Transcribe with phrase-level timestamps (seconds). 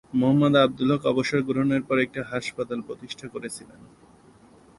[0.13, 3.79] মোহাম্মদ আবদুল হক অবসর গ্রহণের পর একটি হাসপাতাল প্রতিষ্ঠা করেছিলেন।